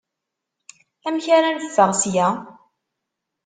[1.07, 2.27] Amek ara neffeɣ seg-a?